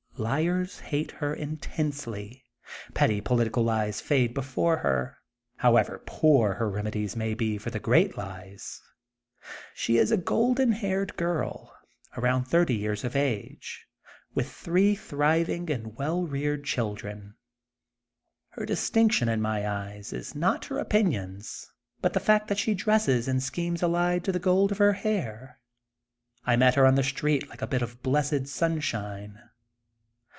Liars 0.17 0.77
hate 0.81 1.09
her 1.13 1.33
intensely. 1.33 2.45
Petty 2.93 3.21
political 3.21 3.63
lies 3.63 4.01
fade 4.01 4.35
before 4.35 4.77
her, 4.77 5.17
however 5.57 5.99
poor 6.05 6.53
her 6.53 6.69
remedies 6.69 7.15
may 7.15 7.33
be 7.33 7.57
for 7.57 7.71
the 7.71 7.79
great 7.79 8.15
lies. 8.19 8.83
She 9.73 9.97
is 9.97 10.11
a 10.11 10.17
golden 10.17 10.73
haired 10.73 11.17
girl, 11.17 11.73
around 12.15 12.45
thirty 12.45 12.75
years 12.75 13.03
of 13.03 13.15
age, 13.15 13.87
with 14.35 14.51
three 14.51 14.93
thriving 14.93 15.71
and 15.71 15.97
well 15.97 16.27
reared 16.27 16.65
children. 16.65 17.33
Her 18.49 18.63
distinction, 18.67 19.27
in 19.27 19.41
my 19.41 19.67
eyes, 19.67 20.13
is 20.13 20.35
not 20.35 20.65
her 20.65 20.77
opinions, 20.77 21.71
but 21.99 22.13
the 22.13 22.19
fact 22.19 22.47
that 22.47 22.59
she 22.59 22.75
dresses 22.75 23.27
in 23.27 23.39
schemes 23.39 23.81
allied 23.81 24.23
to 24.25 24.31
the 24.31 24.37
gold 24.37 24.71
of 24.71 24.77
her 24.77 24.93
hair. 24.93 25.57
I 26.45 26.55
meet 26.57 26.75
her 26.75 26.85
on 26.85 26.93
the 26.93 27.01
street 27.03 27.49
like 27.49 27.63
a 27.63 27.67
bit 27.67 27.81
of 27.81 28.03
blessed 28.03 28.45
sunshine. 28.45 29.39